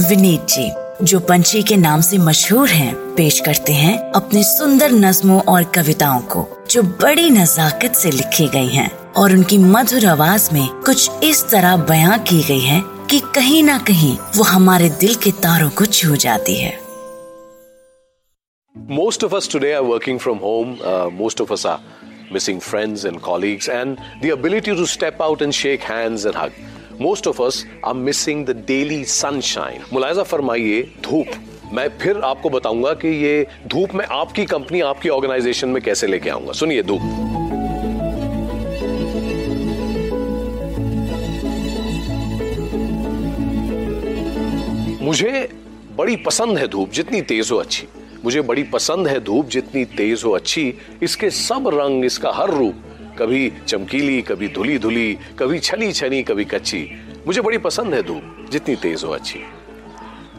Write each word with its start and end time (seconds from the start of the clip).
विनीत 0.00 0.40
जी 0.48 0.70
जो 1.04 1.18
पंछी 1.20 1.62
के 1.62 1.76
नाम 1.76 2.00
से 2.00 2.18
मशहूर 2.18 2.68
हैं, 2.68 2.94
पेश 3.14 3.40
करते 3.40 3.72
हैं 3.72 3.96
अपने 4.12 4.42
सुंदर 4.42 4.92
नज्मों 4.92 5.40
और 5.42 5.64
कविताओं 5.64 6.20
को 6.20 6.46
जो 6.70 6.82
बड़ी 6.82 7.28
नजाकत 7.30 7.94
से 7.94 8.10
लिखी 8.10 8.46
गई 8.48 8.68
हैं 8.68 8.90
और 9.12 9.32
उनकी 9.32 9.58
मधुर 9.58 10.06
आवाज़ 10.06 10.48
में 10.52 10.68
कुछ 10.68 11.24
इस 11.24 11.44
तरह 11.50 11.76
बयां 11.76 12.18
की 12.18 12.42
गई 12.42 12.60
है 12.60 12.82
कि 13.10 13.20
कहीं 13.34 13.62
ना 13.64 13.78
कहीं 13.78 14.16
वो 14.36 14.44
हमारे 14.44 14.88
दिल 15.00 15.14
के 15.14 15.30
तारों 15.42 15.70
को 15.70 15.86
छू 15.86 16.16
जाती 16.16 16.56
है। 16.56 16.78
Most 18.76 19.24
of 19.24 19.36
us 19.36 19.48
today 19.52 19.72
are 19.72 19.82
working 19.82 20.18
from 20.18 20.38
home 20.38 20.76
most 21.12 21.40
of 21.40 21.52
us 21.52 21.66
are 21.66 21.78
missing 22.32 22.60
friends 22.60 23.04
and 23.06 23.20
colleagues 23.20 23.68
and 23.68 23.96
the 24.22 24.30
ability 24.32 24.70
to 24.70 24.86
step 24.86 25.22
out 25.22 25.42
and 25.42 25.52
shake 25.52 25.82
hands 25.82 26.26
and 26.26 26.36
hug 26.36 26.69
Most 27.02 27.26
of 27.26 27.38
us 27.40 27.64
are 27.84 27.94
missing 27.94 28.44
the 28.44 28.54
daily 28.54 29.04
sunshine. 29.04 29.92
मुलायजा 29.92 30.22
फरमाइए, 30.22 30.82
धूप। 30.82 31.26
मैं 31.72 31.88
फिर 31.98 32.16
आपको 32.16 32.50
बताऊँगा 32.50 32.92
कि 32.92 33.08
ये 33.08 33.46
धूप 33.66 33.94
मैं 33.94 34.06
आपकी 34.06 34.44
कंपनी, 34.44 34.80
आपकी 34.80 35.08
ऑर्गेनाइजेशन 35.08 35.68
में 35.68 35.82
कैसे 35.82 36.06
लेके 36.06 36.30
आऊँगा। 36.30 36.52
सुनिए, 36.52 36.82
धूप। 36.82 37.00
मुझे 45.02 45.48
बड़ी 45.96 46.16
पसंद 46.16 46.58
है 46.58 46.68
धूप, 46.68 46.90
जितनी 46.90 47.22
तेज 47.22 47.50
हो 47.50 47.56
अच्छी। 47.56 47.88
मुझे 48.24 48.40
बड़ी 48.40 48.62
पसंद 48.62 49.08
है 49.08 49.20
धूप, 49.20 49.48
जितनी 49.48 49.84
तेज 49.84 50.22
हो 50.24 50.30
अच्छी। 50.30 50.74
इसके 51.02 51.30
सब 51.30 51.68
रंग, 51.68 52.04
इसका 52.04 52.32
हर 52.32 52.50
रूप 52.50 52.74
कभी 53.20 53.52
चमकीली, 53.68 54.22
कभी 54.22 54.48
धुली 54.48 54.78
धुली 54.78 55.18
कभी 55.38 55.58
छली 55.58 55.92
छनी 55.92 56.22
कभी 56.22 56.44
कच्ची। 56.44 56.90
मुझे 57.26 57.40
बड़ी 57.40 57.58
पसंद 57.58 57.94
है 57.94 58.02
धूप, 58.02 58.46
जितनी 58.50 58.76
तेज 58.76 59.04
हो 59.04 59.10
अच्छी। 59.10 59.40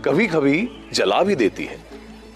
कभी 0.06 0.28
कभी 0.28 0.70
जला 0.94 1.24
भी 1.24 1.36
देती 1.36 1.66
है। 1.66 1.80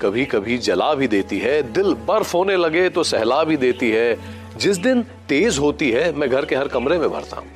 कभी 0.02 0.26
कभी 0.26 0.58
जला 0.58 0.94
भी 0.94 1.08
देती 1.08 1.40
है। 1.40 1.62
दिल 1.64 1.94
बर्फ़ 1.94 2.38
होने 2.38 2.56
लगे 2.56 2.90
तो 2.90 3.04
सहला 3.04 3.44
भी 3.44 3.58
देती 3.58 3.90
है। 3.90 4.20
जिस 4.58 4.78
दिन 4.78 5.02
तेज 5.02 5.58
होती 5.58 5.92
है, 5.92 6.12
मैं 6.14 6.30
घर 6.30 6.46
के 6.46 6.56
हर 6.56 6.68
कमरे 6.68 6.98
में 6.98 7.10
भरता 7.10 7.38
हूँ। 7.38 7.48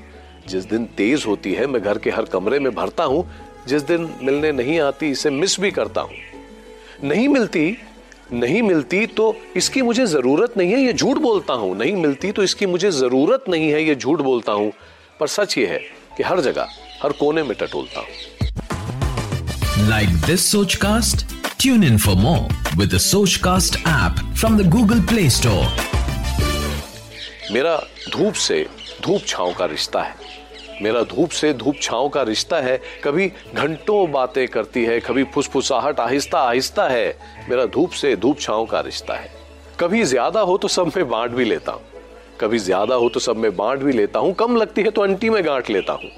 जिस 0.47 0.65
दिन 0.65 0.85
तेज 0.85 1.23
होती 1.27 1.53
है, 1.53 1.67
मैं 1.67 1.81
घर 1.81 1.97
के 1.97 2.09
हर 2.09 2.23
कमरे 2.23 2.59
में 2.59 2.75
भरता 2.75 3.03
हूँ। 3.03 3.29
जिस 3.67 3.81
दिन 3.81 4.09
मिलने 4.23 4.51
नहीं 4.51 4.79
आती, 4.79 5.09
इसे 5.09 5.29
मिस 5.29 5.59
भी 5.59 5.71
करता 5.71 6.01
हूँ। 6.01 6.15
नहीं 7.03 7.27
मिलती 7.27 7.77
नहीं 8.33 8.61
मिलती 8.61 9.05
तो 9.07 9.35
इसकी 9.57 9.81
मुझे 9.81 10.05
ज़रूरत 10.05 10.53
नहीं 10.57 10.71
है 10.71 10.81
ये 10.81 10.93
झूठ 10.93 11.17
बोलता 11.17 11.53
हूँ। 11.53 11.75
नहीं 11.77 11.95
मिलती 11.95 12.31
तो 12.31 12.43
इसकी 12.43 12.65
मुझे 12.65 12.91
ज़रूरत 12.91 13.45
नहीं 13.49 13.71
है 13.71 13.83
ये 13.83 13.95
झूठ 13.95 14.21
बोलता 14.21 14.51
हूँ। 14.51 14.71
पर 15.19 15.27
सच 15.27 15.57
ये 15.57 15.65
है 15.67 15.79
कि 16.17 16.23
हर 16.23 16.41
जगह 16.41 16.67
हर 17.03 17.11
कोने 17.11 17.43
में 17.43 17.55
टटोलता 17.59 17.99
हूँ। 17.99 18.07
Like 19.89 20.09
this 20.25 20.51
Sochcast 20.75 21.25
tune 21.61 21.83
in 21.83 21.97
for 21.97 22.15
more 22.15 22.77
with 22.77 22.97
Sochcast 23.43 23.75
app 23.79 24.25
from 24.39 24.57
the 24.57 24.69
Google 24.69 25.01
Play 25.09 25.29
Store 25.29 25.65
मेरा 27.53 27.77
धूप 28.09 28.33
से 28.47 28.65
धूप 29.03 29.21
छांव 29.27 29.53
का 29.53 29.65
रिश्ता 29.65 30.01
है। 30.01 30.15
मेरा 30.81 31.01
धूप 31.03 31.29
से 31.29 31.53
धूप 31.53 31.75
छांव 31.81 32.07
का 32.09 32.21
रिश्ता 32.23 32.57
है। 32.57 32.79
कभी 33.03 33.27
घंटों 33.55 34.11
बातें 34.11 34.47
करती 34.47 34.83
है, 34.85 34.99
कभी 34.99 35.23
फुसफुसाहट, 35.23 35.99
आहिस्ता 35.99 36.39
आहिस्ता 36.39 36.87
है। 36.87 37.17
मेरा 37.49 37.65
धूप 37.65 37.91
से 37.91 38.15
धूप 38.15 38.39
छांव 38.39 38.65
का 38.65 38.79
रिश्ता 38.79 39.13
है। 39.13 39.31
कभी 39.79 40.03
ज़्यादा 40.03 40.41
हो 40.41 40.57
तो 40.57 40.67
सब 40.67 40.91
में 40.97 41.09
बांट 41.09 41.31
भी 41.31 41.45
लेता 41.45 41.71
हूँ। 41.71 41.81
कभी 42.41 42.57
ज़्यादा 42.57 42.95
हो 42.95 43.09
तो 43.09 43.19
सब 43.19 43.37
में 43.37 43.55
बांट 43.55 43.79
भी 43.79 43.91
लेता 43.91 44.19
हूँ। 44.19 44.33
कम 44.33 44.55
लगती 44.55 44.81
है 44.81 44.91
तो 44.91 45.01
अंटी 45.01 45.29
में 45.29 45.45
गांठ 45.45 45.69
लेता 45.69 45.93
हूँ। 45.93 46.09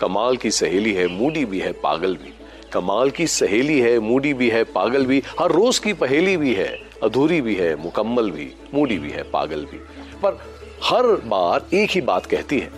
कमाल 0.00 0.36
की 0.36 0.50
सहेली 0.50 0.92
है, 0.92 1.06
मूडी 1.08 1.44
भी 1.44 1.60
है, 1.60 1.72
पागल 1.72 2.16
भी। 2.16 2.32
कमाल 2.72 3.10
की 3.10 3.26
सहेली 3.26 3.80
है, 3.80 3.98
मूडी 3.98 4.34
भी 4.34 4.48
है, 4.50 4.62
पागल 4.64 5.06
भी। 5.06 5.22
हर 5.40 5.52
रोज 5.52 5.78
की 5.78 5.92
पहेली 5.92 6.36
भी 6.36 6.54
है, 6.54 6.68
अधूरी 7.02 7.40
भी 7.40 7.54
है, 7.54 7.74
मुकम्मल 7.76 8.30
भी, 8.30 8.50
मूडी 8.74 8.98
भी 8.98 9.10
है, 9.10 9.22
पागल 9.22 9.64
भी। 9.64 9.78
पर 10.22 10.38
हर 10.84 11.06
बार 11.24 11.64
एक 11.74 11.90
ही 11.90 12.00
बात 12.00 12.26
कहती 12.26 12.58
है 12.58 12.70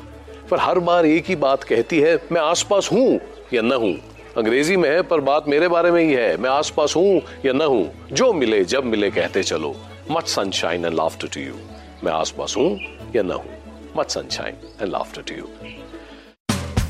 पर 0.50 0.58
हर 0.58 0.78
बार 0.78 1.06
एक 1.06 1.24
ही 1.26 1.36
बात 1.36 1.64
कहती 1.64 2.00
है, 2.00 2.20
मैं 2.32 2.40
आसपास 2.40 2.88
हूँ 2.92 3.20
या 3.54 3.62
न 3.62 3.72
हूँ? 3.72 3.94
अंग्रेज़ी 4.36 4.76
में 4.76 4.90
है, 4.90 5.02
पर 5.02 5.20
बात 5.20 5.48
मेरे 5.48 5.68
बारे 5.68 5.90
में 5.90 6.02
ही 6.02 6.12
है, 6.12 6.36
मैं 6.36 6.50
आसपास 6.50 6.96
हूँ 6.96 7.22
या 7.46 7.52
न 7.52 7.62
हूँ? 7.62 7.92
जो 8.12 8.32
मिले, 8.32 8.64
जब 8.64 8.84
मिले, 8.84 9.10
कहते 9.10 9.42
चलो। 9.42 9.76
Much 10.10 10.28
sunshine 10.28 10.84
and 10.84 10.94
laughter 10.94 11.28
to 11.28 11.40
you 11.40 11.54
मैं 12.04 12.12
आसपास 12.12 12.54
हूँ 12.56 12.80
या 13.16 13.22
न 13.22 13.30
हूँ? 13.30 13.50
Much 13.96 14.10
sunshine 14.10 14.54
and 14.82 14.92
laughter 14.92 15.22
to 15.22 15.34
you 15.34 15.48